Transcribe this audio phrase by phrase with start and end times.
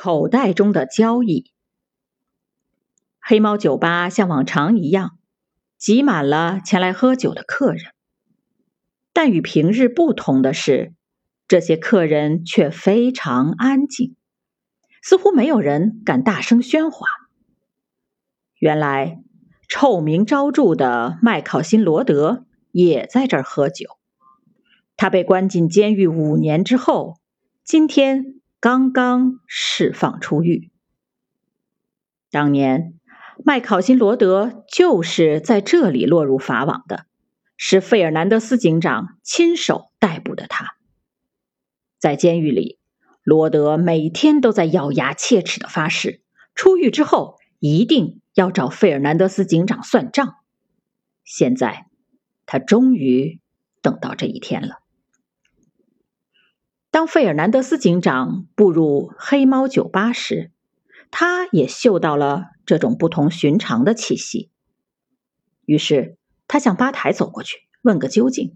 [0.00, 1.50] 口袋中的交易。
[3.20, 5.18] 黑猫酒吧像往常一样，
[5.76, 7.82] 挤满了前来喝酒的客人。
[9.12, 10.94] 但与平日不同的是，
[11.48, 14.14] 这些客人却非常安静，
[15.02, 17.08] 似乎没有人敢大声喧哗。
[18.60, 19.18] 原来，
[19.68, 23.98] 臭名昭著的麦考辛罗德也在这儿喝酒。
[24.96, 27.16] 他被关进监狱五年之后，
[27.64, 28.37] 今天。
[28.60, 30.72] 刚刚释放出狱。
[32.30, 32.98] 当年，
[33.44, 37.06] 麦考辛罗德就是在这里落入法网的，
[37.56, 40.74] 是费尔南德斯警长亲手逮捕的他。
[42.00, 42.80] 在监狱里，
[43.22, 46.22] 罗德每天都在咬牙切齿的发誓，
[46.56, 50.34] 出狱之后一定要找费尔南德斯警长算账。
[51.22, 51.86] 现在，
[52.44, 53.40] 他终于
[53.82, 54.80] 等到这一天了。
[56.90, 60.50] 当费尔南德斯警长步入黑猫酒吧时，
[61.10, 64.50] 他也嗅到了这种不同寻常的气息。
[65.66, 66.16] 于是，
[66.46, 68.54] 他向吧台走过去，问个究竟。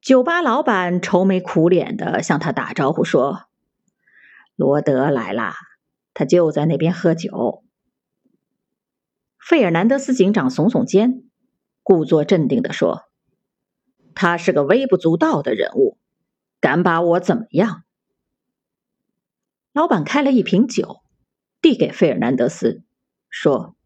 [0.00, 3.42] 酒吧老板愁眉苦脸的向他打招呼说
[4.56, 5.54] ：“罗德来啦，
[6.12, 7.62] 他就在那边喝酒。”
[9.38, 11.22] 费尔南德斯警长耸耸肩，
[11.84, 13.02] 故作镇定的说
[14.16, 15.98] ：“他是个微不足道的人物。”
[16.60, 17.84] 敢把我怎么样？
[19.72, 21.00] 老板开了一瓶酒，
[21.62, 22.82] 递给费尔南德斯，
[23.28, 23.76] 说：“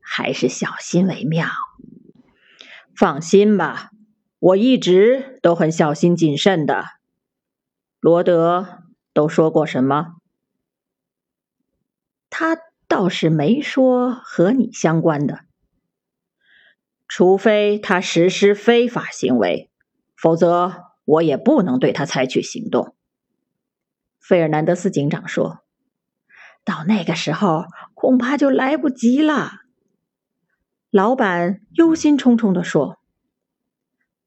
[0.00, 1.48] 还是小心为妙。”
[2.94, 3.90] 放心吧，
[4.38, 6.84] 我一直都很小心谨慎的。
[8.00, 10.16] 罗德都说过什么？
[12.28, 15.40] 他倒是没说和你相关的，
[17.08, 19.70] 除非他实施非法行为，
[20.14, 20.87] 否则。
[21.08, 22.94] 我也不能对他采取行动，
[24.20, 25.60] 费尔南德斯警长说
[26.66, 29.52] ：“到那个时候，恐怕就来不及了。”
[30.92, 32.98] 老板忧心忡忡的说：“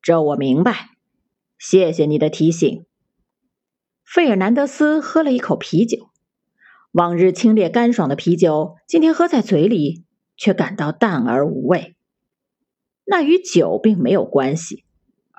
[0.01, 0.89] 这我明白，
[1.59, 2.83] 谢谢你的提醒。”
[4.03, 6.09] 费尔南德斯喝了一口啤酒，
[6.93, 10.03] 往日清冽干爽的啤酒，今天喝在嘴里
[10.35, 11.95] 却感到淡而无味。
[13.05, 14.83] 那与酒并没有关系。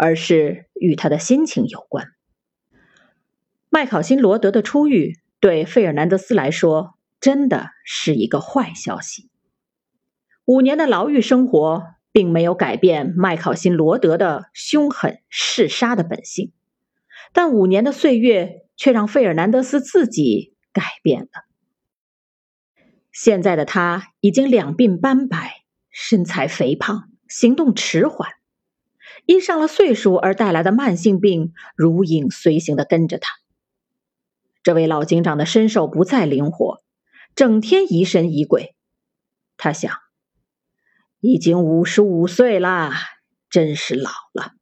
[0.03, 2.09] 而是与他的心情有关。
[3.71, 9.31] 麦考辛罗德的出狱对费尔南德斯来说真的是一个坏消息。
[10.45, 16.53] 五年的牢狱生活并没有改变麦考辛罗德的凶狠嗜杀的本性，
[17.33, 21.47] 但五年的岁月却让费尔南德斯自己改变了。
[23.12, 25.62] 现在的他已经两鬓斑白，
[25.93, 28.33] 身材肥胖，行动迟缓。
[29.25, 33.33] 因上了岁数而带来的慢性病如影随形的跟着他。
[34.62, 36.83] 这位老警长的身手不再灵活，
[37.34, 38.77] 整天疑神疑鬼。
[39.56, 39.97] 他想，
[41.21, 42.93] 已经五十五岁啦，
[43.49, 44.53] 真是老了。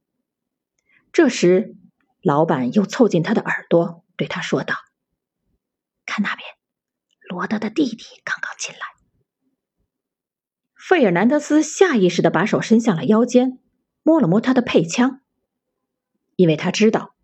[1.13, 1.75] 这时，
[2.23, 4.75] 老板又凑近他的耳朵，对他说道
[6.07, 6.47] ：“看那边，
[7.29, 8.81] 罗德的弟弟刚刚进来。”
[10.77, 13.59] 费尔南德斯下意识的把手伸向了腰间。
[14.11, 15.21] 摸了摸他的配枪，
[16.35, 17.15] 因为他知道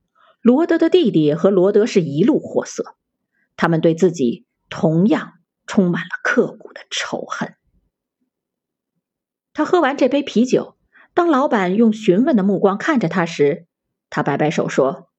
[0.41, 2.95] 罗德的弟弟和罗德是一路货色，
[3.57, 5.33] 他们对自己同样
[5.67, 7.57] 充满了刻骨的仇恨。
[9.53, 10.77] 他喝完这杯啤酒，
[11.13, 13.67] 当老板用询问的目光看着他时，
[14.09, 15.11] 他摆摆手说：“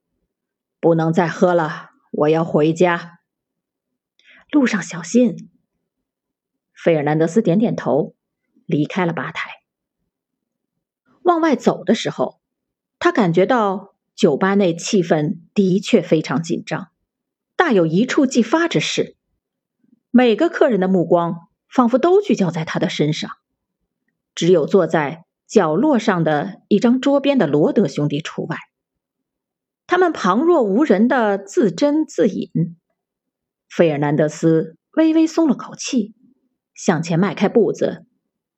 [0.79, 3.19] 不能再喝了，我要回家。
[4.51, 5.49] 路上小心。”
[6.73, 8.15] 费尔南德斯点点头，
[8.65, 9.49] 离开了吧台。
[11.27, 12.39] 往外走的时候，
[12.99, 16.87] 他感觉到酒吧内气氛的确非常紧张，
[17.57, 19.17] 大有一触即发之势。
[20.09, 23.29] 每个客人的目光仿佛都聚焦在他的身上，
[24.35, 28.55] 只有坐在角落上的一张桌边的罗德兄弟除外。
[29.85, 32.77] 他们旁若无人的自斟自饮。
[33.69, 36.15] 费尔南德斯微微松了口气，
[36.73, 38.05] 向前迈开步子，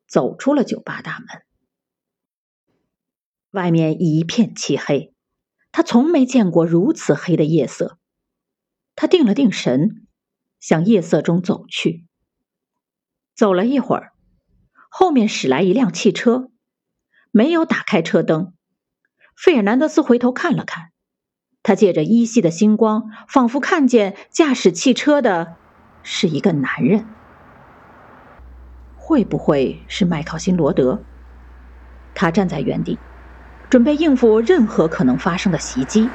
[0.07, 1.48] 走出了酒吧大门。
[3.51, 5.13] 外面一片漆黑，
[5.71, 7.97] 他从没见过如此黑的夜色。
[8.95, 10.05] 他定了定神，
[10.59, 12.05] 向夜色中走去。
[13.35, 14.11] 走了一会儿，
[14.89, 16.51] 后面驶来一辆汽车，
[17.31, 18.53] 没有打开车灯。
[19.35, 20.91] 费尔南德斯回头看了看，
[21.63, 25.55] 他借着依稀的星光，仿佛看见驾驶汽车的
[26.03, 27.07] 是一个男人。
[28.97, 31.01] 会不会是麦考辛罗德？
[32.13, 32.99] 他站在原地。
[33.69, 36.09] 准备应付任何可能发生的袭击，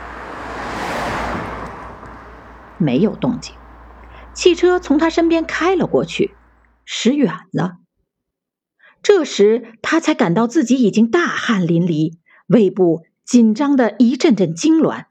[2.79, 3.55] 没有动静。
[4.33, 6.35] 汽车从他身边开了过去，
[6.85, 7.77] 驶远了。
[9.03, 12.15] 这时他才感到自己已经大汗淋漓，
[12.49, 15.05] 胃部紧张的一阵阵痉挛。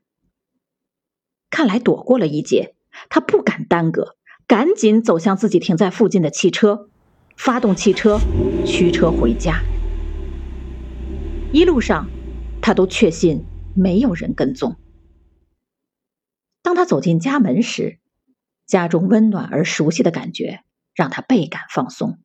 [1.50, 2.75] 看来躲过了一劫，
[3.10, 4.18] 他不敢耽搁，
[4.48, 6.89] 赶紧走向自己停在附近的汽车，
[7.38, 8.19] 发动汽车，
[8.66, 9.62] 驱车回家。
[11.54, 12.10] 一路上，
[12.63, 13.45] 他都确信
[13.75, 14.77] 没有人跟踪。
[16.62, 18.00] 当他走进家门时，
[18.65, 20.63] 家中温暖而熟悉的感觉
[20.95, 22.19] 让他倍感放松。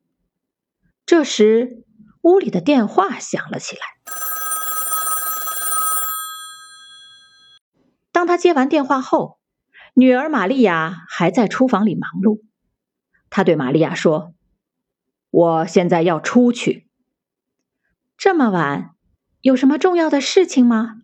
[1.05, 1.83] 这时，
[2.21, 3.81] 屋里的电话响了起来。
[8.13, 9.39] 当他接完电话后，
[9.93, 12.43] 女儿玛利亚还在厨房里忙碌。
[13.29, 14.33] 他对玛利亚说
[15.31, 16.87] ：“我现在要出去。
[18.15, 18.95] 这么晚。”
[19.41, 21.01] 有什么重要的事情吗？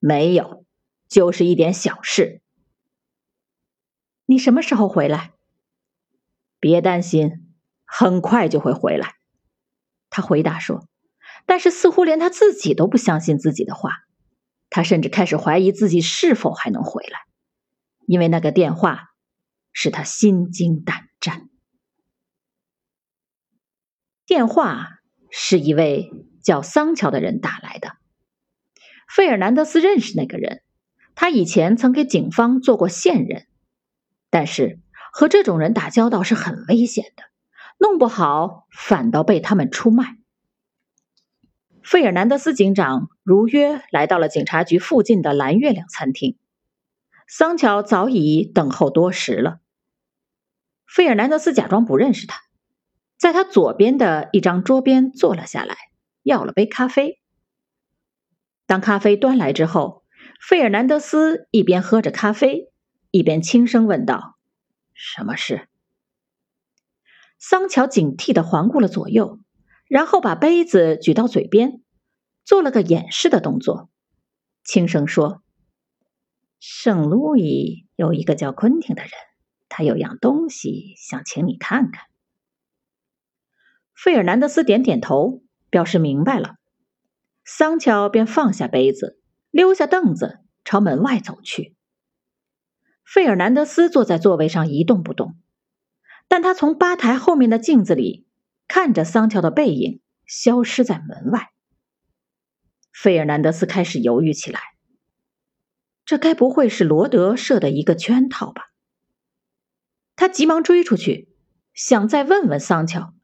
[0.00, 0.64] 没有，
[1.08, 2.42] 就是一点小事。
[4.26, 5.32] 你什么时候回来？
[6.58, 7.54] 别担心，
[7.84, 9.14] 很快就会回来。
[10.10, 10.88] 他回答说，
[11.46, 14.00] 但是似乎连他自己都不相信自己的话。
[14.68, 17.20] 他甚至开始怀疑自己是否还能回来，
[18.06, 19.10] 因为那个电话
[19.72, 21.48] 使他心惊胆战。
[24.26, 24.98] 电话
[25.30, 26.10] 是一位。
[26.42, 27.96] 叫桑乔的人打来的。
[29.08, 30.62] 费尔南德斯认识那个人，
[31.14, 33.46] 他以前曾给警方做过线人，
[34.30, 34.80] 但是
[35.12, 37.24] 和这种人打交道是很危险的，
[37.78, 40.16] 弄不好反倒被他们出卖。
[41.82, 46.38] 费尔南德斯警长如约来到了警察局附近的蓝月亮餐厅，
[47.28, 49.58] 桑乔早已等候多时了。
[50.86, 52.40] 费尔南德斯假装不认识他，
[53.18, 55.76] 在他左边的一张桌边坐了下来。
[56.22, 57.20] 要了杯咖啡。
[58.66, 60.04] 当咖啡端来之后，
[60.40, 62.72] 费尔南德斯一边喝着咖啡，
[63.10, 64.38] 一边轻声问道
[64.94, 65.68] ：“什么事？”
[67.38, 69.40] 桑乔警惕的环顾了左右，
[69.88, 71.82] 然后把杯子举到嘴边，
[72.44, 73.90] 做了个掩饰的动作，
[74.64, 75.42] 轻声说
[76.60, 79.10] ：“圣路易有一个叫昆汀的人，
[79.68, 82.04] 他有样东西想请你看看。”
[83.92, 85.42] 费尔南德斯点点头。
[85.72, 86.56] 表示明白了，
[87.46, 89.18] 桑乔便放下杯子，
[89.50, 91.74] 溜下凳子，朝门外走去。
[93.06, 95.34] 费尔南德斯坐在座位上一动不动，
[96.28, 98.26] 但他从吧台后面的镜子里
[98.68, 101.48] 看着桑乔的背影消失在门外。
[102.92, 104.60] 费尔南德斯开始犹豫起来，
[106.04, 108.64] 这该不会是罗德设的一个圈套吧？
[110.16, 111.34] 他急忙追出去，
[111.72, 113.14] 想再问问桑乔。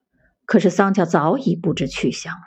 [0.49, 2.41] 可是桑乔早已不知去向了。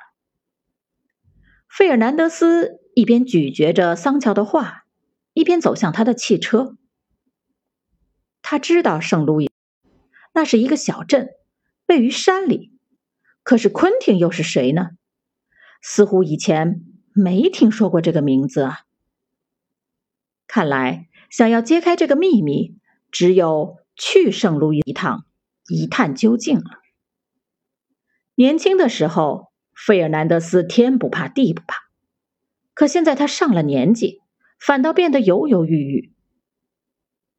[1.70, 4.86] 费尔南德斯一边咀嚼着桑乔的话，
[5.34, 6.76] 一边走向他的汽车。
[8.42, 9.52] 他知道圣路易，
[10.34, 11.30] 那是一个小镇，
[11.86, 12.72] 位于山里。
[13.44, 14.90] 可是昆汀又是谁呢？
[15.80, 16.82] 似乎以前
[17.14, 18.80] 没听说过这个名字啊。
[20.48, 22.80] 看来想要揭开这个秘密，
[23.12, 25.24] 只有去圣路易一趟，
[25.70, 26.82] 一探究竟了。
[28.42, 31.78] 年轻的时候，费尔南德斯天不怕地不怕，
[32.74, 34.20] 可现在他上了年纪，
[34.60, 36.12] 反倒变得犹犹豫豫。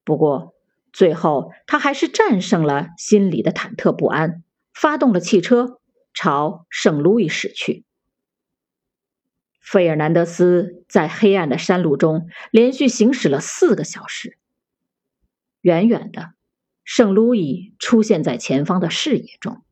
[0.05, 0.55] 不过
[0.93, 5.81] 最后，他还是战胜了心里的忐忑不安，发动了汽车，
[6.15, 7.85] 朝圣路易驶去。
[9.61, 14.39] 费尔南德斯在黑暗的山路中连续行驶了四个小时。
[15.63, 16.35] 远远的，
[16.85, 19.65] 圣路易出现在前方的视野中。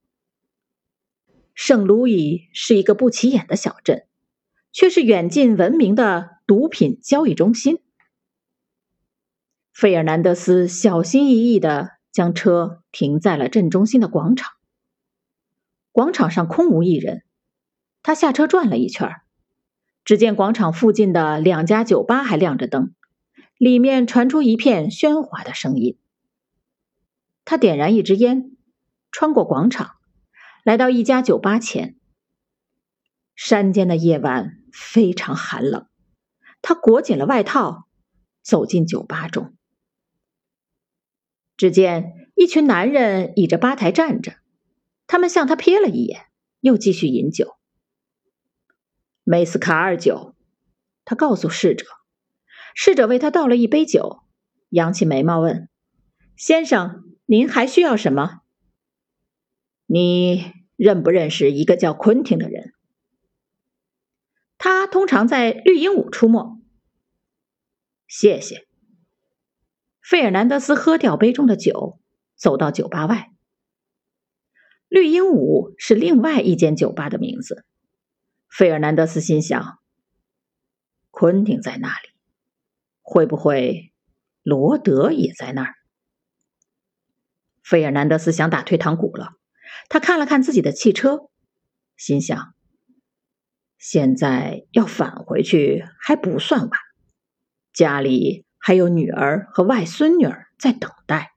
[1.63, 4.07] 圣路易是一个不起眼的小镇，
[4.73, 7.83] 却是远近闻名的毒品交易中心。
[9.71, 14.55] 费尔南德斯小心翼翼的将车停在了镇中心的广场。
[15.93, 17.25] 广场上空无一人，
[18.03, 19.17] 他下车转了一圈，
[20.03, 22.95] 只见广场附近的两家酒吧还亮着灯，
[23.59, 25.99] 里面传出一片喧哗的声音。
[27.45, 28.57] 他点燃一支烟，
[29.13, 29.97] 穿过广场。
[30.65, 31.97] 来到一家酒吧前，
[33.35, 35.87] 山间的夜晚非常寒冷。
[36.63, 37.89] 他裹紧了外套，
[38.43, 39.57] 走进酒吧中。
[41.57, 44.37] 只见一群男人倚着吧台站着，
[45.07, 46.27] 他们向他瞥了一眼，
[46.61, 47.57] 又继续饮酒。
[49.25, 50.35] 梅斯卡尔酒，
[51.05, 51.87] 他告诉侍者。
[52.75, 54.21] 侍者为他倒了一杯酒，
[54.69, 55.69] 扬起眉毛问
[56.37, 58.40] ：“先生，您还需要什么？”
[59.93, 62.73] 你认不认识一个叫昆汀的人？
[64.57, 66.63] 他通常在绿鹦鹉出没。
[68.07, 68.69] 谢谢。
[70.01, 71.99] 费尔南德斯喝掉杯中的酒，
[72.37, 73.33] 走到酒吧外。
[74.89, 77.65] 绿鹦鹉是另外一间酒吧的名字。
[78.49, 79.81] 费尔南德斯心想：
[81.11, 82.11] 昆汀在那里，
[83.03, 83.93] 会不会
[84.45, 85.75] 罗德也在那儿？
[87.61, 89.40] 费尔南德斯想打退堂鼓了。
[89.91, 91.29] 他看了看自己的汽车，
[91.97, 92.55] 心想：
[93.77, 96.71] 现在要返回去还不算晚，
[97.73, 101.33] 家里还有女儿和外孙女儿在等待。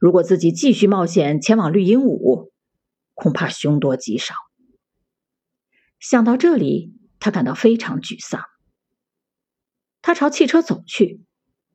[0.00, 2.50] 如果自己继续冒险前往绿鹦鹉，
[3.14, 4.34] 恐怕凶多吉少。
[6.00, 8.42] 想到这里，他感到非常沮丧。
[10.02, 11.22] 他朝汽车走去，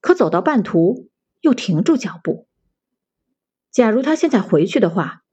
[0.02, 1.10] 可走到半途
[1.40, 2.50] 又停住脚步。
[3.72, 5.24] 假如他现在回去的话，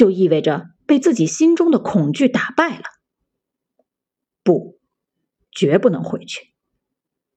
[0.00, 2.84] 就意味着被自己心中的恐惧打败了。
[4.42, 4.80] 不，
[5.52, 6.54] 绝不能回去。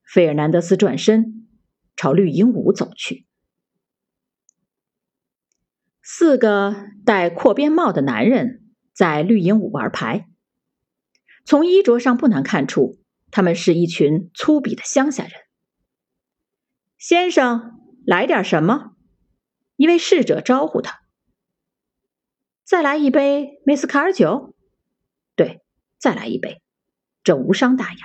[0.06, 1.50] 费尔南德斯转身
[1.98, 3.28] 朝绿鹦鹉走去。
[6.02, 10.30] 四个戴阔边帽的男人在绿鹦鹉玩牌。
[11.44, 12.98] 从衣着上不难看出，
[13.30, 15.34] 他们是一群粗鄙的乡下人。
[16.98, 18.96] 先生，来点什么？
[19.76, 21.02] 一位侍者招呼他
[22.64, 24.56] ：“再来一杯梅斯卡尔酒。
[25.36, 25.62] ”“对，
[25.98, 26.62] 再来一杯。”
[27.24, 28.00] 这无伤大雅。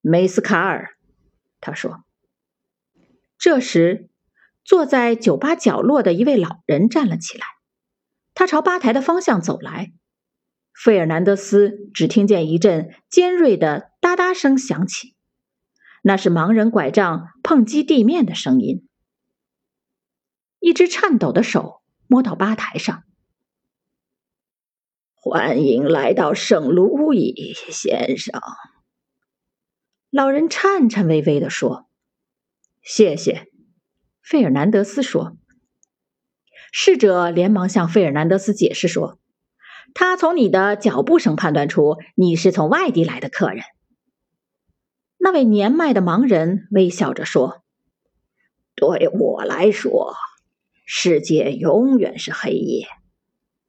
[0.00, 0.96] 梅斯卡尔，
[1.60, 2.04] 他说。
[3.38, 4.10] 这时，
[4.64, 7.46] 坐在酒吧角落的一位老人站了起来，
[8.34, 9.92] 他朝吧台的方向走来。
[10.74, 15.14] 费尔南德斯只听见一阵尖锐的哒哒声响起，
[16.02, 18.86] 那是盲人拐杖碰击地面的声音。
[20.58, 21.79] 一只颤抖的手
[22.10, 23.04] 摸到吧台上。
[25.14, 28.40] 欢迎来到圣路易，先生。
[30.10, 31.88] 老人颤颤巍巍地说
[32.82, 33.46] ：“谢谢。”
[34.24, 35.36] 费尔南德斯说。
[36.72, 39.20] 侍者连忙向费尔南德斯解释说
[39.94, 43.62] ：“他从你的脚步声判断出你是从外地来的客人。”
[45.16, 47.62] 那位年迈的盲人微笑着说
[48.74, 50.16] ：“对我来说。”
[50.92, 52.88] 世界永远是黑夜。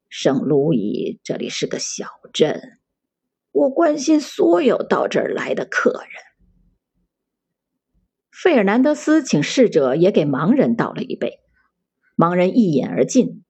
[0.10, 2.80] 圣路易这里是个小镇，
[3.52, 6.10] 我关心所有到这儿来的客人。
[8.32, 11.42] 费尔南德斯请侍者也给盲人倒了一杯，
[12.18, 13.44] 盲人一饮而尽，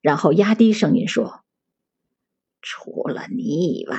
[0.00, 1.44] 然后压低声音说
[2.62, 3.98] ：“除了你以外，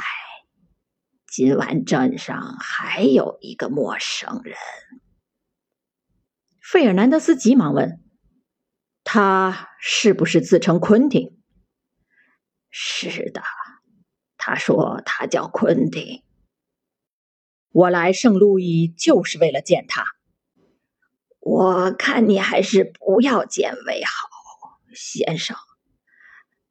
[1.28, 4.56] 今晚镇上还有一个陌生人。”
[6.60, 8.02] 费尔南德斯急忙问。
[9.12, 11.36] 他是不是自称昆汀？
[12.70, 13.42] 是的，
[14.38, 16.24] 他说他叫昆汀。
[17.72, 20.06] 我来圣路易就是为了见他。
[21.40, 25.58] 我看你还是不要见为好，先生。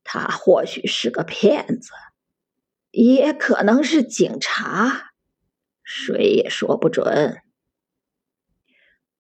[0.04, 1.90] 他或许是个骗子，
[2.92, 5.10] 也可能是警察，
[5.82, 7.42] 谁也说不准。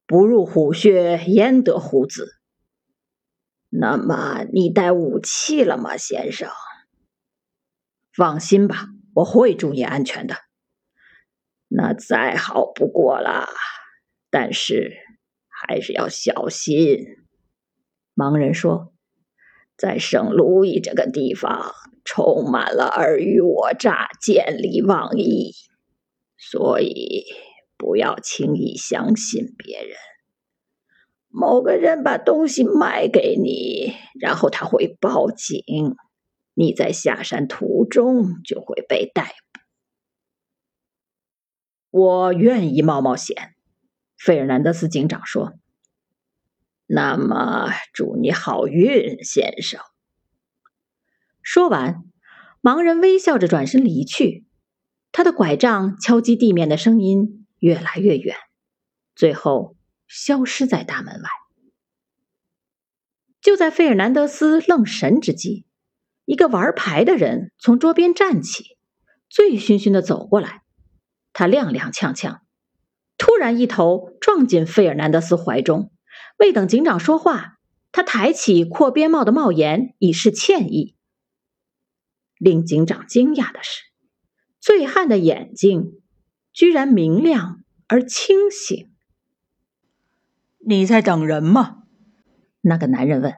[0.06, 2.37] 不入虎穴，焉得虎子？
[3.70, 6.48] 那么你带武器了吗，先生？
[8.12, 10.36] 放心吧，我会注意安全的。
[11.68, 13.46] 那再好不过了，
[14.30, 14.96] 但是
[15.48, 17.04] 还是要小心。
[18.16, 18.94] 盲人说
[19.76, 25.52] ：“在圣路易这个地方，充满了尔虞我诈、见利忘义，
[26.38, 27.26] 所以
[27.76, 29.94] 不要轻易相信别人。”
[31.30, 35.62] 某个人把东西卖给你，然后他会报警，
[36.54, 39.34] 你在下山途中就会被逮
[41.92, 42.00] 捕。
[42.00, 43.54] 我愿意冒冒险，
[44.16, 45.54] 费尔南德斯警长说。
[46.86, 49.80] 那么祝你好运，先生。
[51.42, 52.04] 说完，
[52.62, 54.46] 盲人微笑着转身离去，
[55.12, 58.34] 他的拐杖敲击地面的声音越来越远，
[59.14, 59.77] 最后。
[60.08, 61.28] 消失在大门外。
[63.40, 65.64] 就在费尔南德斯愣神之际，
[66.24, 68.76] 一个玩牌的人从桌边站起，
[69.30, 70.62] 醉醺醺的走过来。
[71.32, 72.40] 他踉踉跄跄，
[73.16, 75.92] 突然一头撞进费尔南德斯怀中。
[76.36, 77.58] 未等警长说话，
[77.92, 80.96] 他抬起阔边帽的帽檐以示歉意。
[82.38, 83.82] 令警长惊讶的是，
[84.60, 86.00] 醉汉的眼睛
[86.52, 88.92] 居然明亮而清醒。
[90.70, 91.84] 你在等人吗？
[92.60, 93.36] 那个男人问。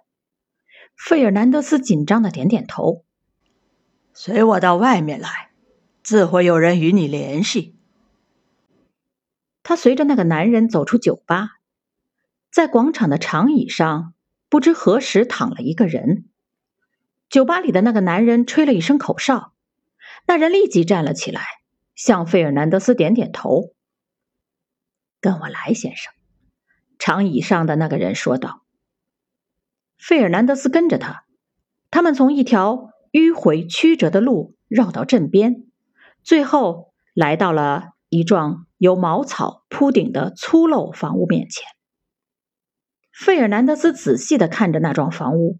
[0.96, 3.04] 费尔南德斯紧张的点点头。
[4.12, 5.52] 随我到外面来，
[6.02, 7.78] 自会有人与你联系。
[9.62, 11.50] 他随着那个男人走出酒吧，
[12.50, 14.12] 在广场的长椅上，
[14.48, 16.24] 不知何时躺了一个人。
[17.28, 19.52] 酒吧里的那个男人吹了一声口哨，
[20.26, 21.42] 那人立即站了起来，
[21.94, 23.72] 向费尔南德斯点点头。
[25.22, 26.12] “跟我来，先生。”
[27.00, 28.64] 长椅上的那个人说道。
[29.98, 31.24] 费尔南德斯跟着他，
[31.90, 35.66] 他们从一条迂回曲折的路绕到镇边，
[36.22, 41.64] 最后来到了一幢由茅草铺顶的粗陋房屋面前。
[43.12, 45.58] 费尔南德斯仔细的看着那幢房屋，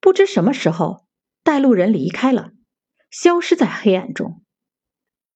[0.00, 1.06] 不知什么时候，
[1.42, 2.50] 带路人离开了，
[3.10, 4.42] 消失在黑暗中。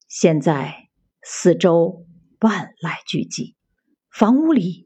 [0.08, 0.88] 现在
[1.22, 2.06] 四周
[2.40, 3.54] 万籁俱寂，
[4.10, 4.85] 房屋里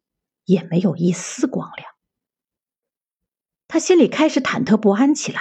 [0.51, 1.89] 也没有一丝光亮。
[3.69, 5.41] 他心里开始忐忑不安起来。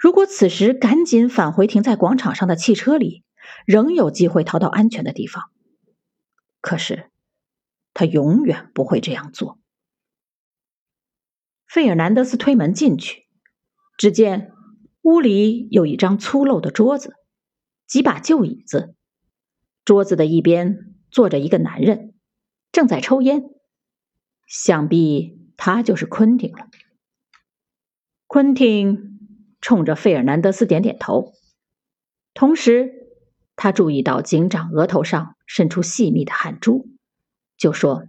[0.00, 3.22] 如果此时赶紧返回停在广场上的汽车里，
[3.66, 5.44] 仍有机会逃到安全的地方。
[6.62, 7.10] 可是，
[7.92, 9.58] 他永远不会这样做。
[11.66, 13.26] 费尔南德斯推门进去，
[13.98, 14.52] 只见
[15.02, 17.14] 屋里有一张粗陋的桌子，
[17.86, 18.94] 几把旧椅子。
[19.84, 22.14] 桌子的一边坐着一个男人，
[22.72, 23.50] 正在抽烟。
[24.48, 26.66] 想必他就是昆汀了。
[28.26, 29.20] 昆汀
[29.60, 31.34] 冲着费尔南德斯点点头，
[32.34, 32.92] 同时
[33.54, 36.88] 他注意到警长额头上渗出细密的汗珠，
[37.56, 38.08] 就说。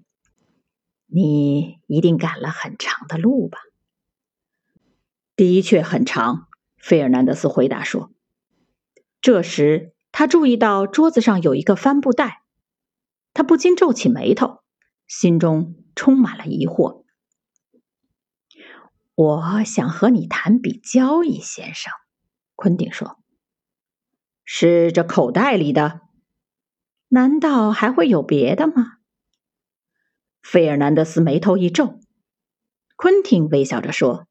[1.12, 3.58] 你一定赶了很长的路吧？
[5.36, 8.12] 的确很长，费尔南德斯回答说。
[9.20, 12.44] 这时，他注意到桌子上有一个帆布袋，
[13.34, 14.60] 他不禁皱起眉头，
[15.08, 17.04] 心中充满了疑惑。
[19.16, 21.92] 我想和你谈笔交易，先生，
[22.56, 23.20] 昆汀说。
[24.46, 26.00] 是这口袋里的？
[27.10, 29.00] 难道还会有别的吗？
[30.42, 32.00] 费尔南德斯眉头一皱，
[32.96, 34.26] 昆汀微笑着说：“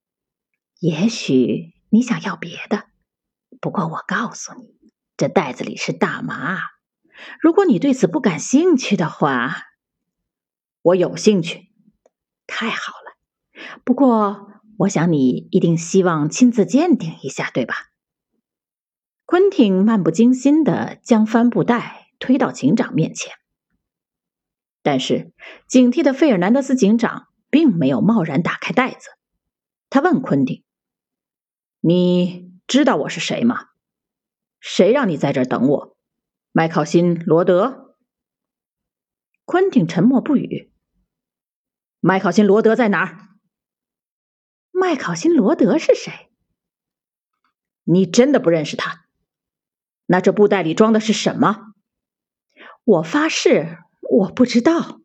[0.80, 2.86] 也许你想要别的，
[3.60, 4.74] 不过我告诉你，
[5.18, 6.60] 这袋子里是大麻。
[7.42, 9.67] 如果你对此不感兴趣的话，
[10.88, 11.68] 我有兴趣。
[12.46, 13.16] 太好了，
[13.84, 14.48] 不过
[14.78, 17.74] 我想你一定希望亲自鉴定一下，对吧？”
[19.26, 23.34] 昆汀漫不经心的将帆布袋推到警长面前。
[24.82, 25.34] 但是，
[25.66, 29.10] 警惕的费尔南德斯警长并没有贸然打开袋子。
[29.90, 30.64] 他问昆汀
[31.80, 33.66] ：“你知道我是谁吗？
[34.60, 35.96] 谁让你在这儿等我？
[36.52, 37.94] 麦考辛·罗德。”
[39.44, 40.72] 昆汀沉默不语。
[42.00, 43.28] 麦考辛·罗德在哪儿？
[44.70, 46.30] 麦考辛·罗德是谁？
[47.84, 49.06] 你真的不认识他？
[50.06, 51.74] 那这布袋里装的是什么？
[52.84, 53.78] 我发誓。
[54.10, 55.00] 我不知道。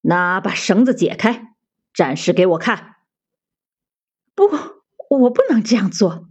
[0.00, 1.54] 那把绳子解开，
[1.92, 2.96] 展示给我看。
[4.34, 4.48] 不，
[5.10, 6.28] 我不能这样做。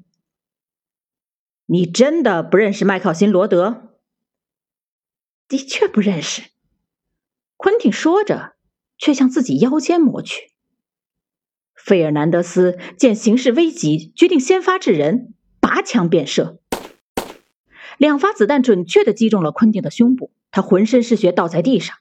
[1.66, 4.00] 你真的不认识麦考辛·罗德？
[5.48, 6.50] 的确不认识。
[7.56, 8.53] 昆汀说着，
[9.04, 10.54] 却向自己腰间抹去。
[11.76, 16.62] 费尔南德斯见形势危急，决定先发制人，拔枪便射。
[17.98, 20.32] 两发子弹准确的击中了昆汀的胸部。
[20.52, 21.98] 他浑身是血，倒在地上。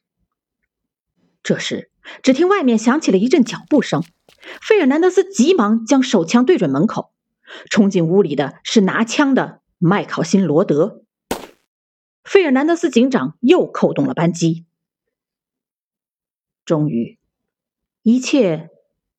[1.43, 1.91] 这时，
[2.23, 4.05] 只听外面响起了一阵脚步声。
[4.61, 7.11] 费尔南德斯急忙将手枪对准门口。
[7.69, 11.03] 冲进屋里的是拿枪的麦考辛·罗德。
[12.23, 14.67] 费尔南德斯警长又扣动了扳机。
[16.73, 17.19] 终于，
[18.01, 18.71] 一切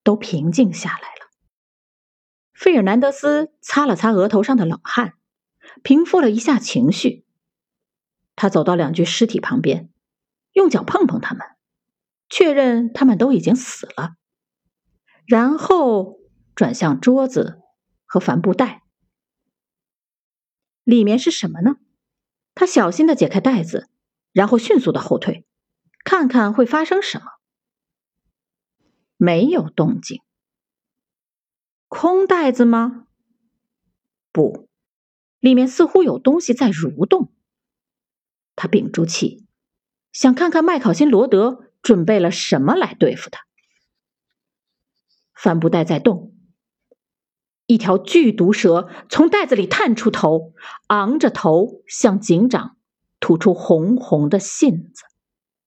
[0.02, 1.30] 都平静下来了。
[2.52, 5.14] 费尔南德斯擦了擦额头上的冷汗，
[5.84, 7.28] 平复了一下情绪。
[8.36, 9.92] 他走到两具尸体旁边，
[10.54, 11.46] 用脚碰碰他们，
[12.28, 14.16] 确认他们都已经死了，
[15.28, 16.18] 然后
[16.56, 17.62] 转向桌子
[18.08, 18.82] 和帆布袋，
[20.84, 21.76] 里面是什么呢？
[22.56, 23.90] 他小心的解开袋子，
[24.32, 25.46] 然后迅速的后退，
[26.04, 27.33] 看看会发生什么。
[29.24, 30.22] 没有动静。
[31.88, 33.08] 空袋子吗？
[34.34, 34.68] 不，
[35.40, 37.32] 里面似乎有东西在蠕动。
[38.58, 39.46] 他屏住气，
[40.12, 43.46] 想看看麦考辛·罗德准备了什么来对付他。
[45.34, 46.36] 帆布袋在动，
[47.66, 50.54] 一条剧毒蛇从袋子里探出头，
[50.88, 52.76] 昂着头向警长
[53.22, 55.06] 吐出红红的信子。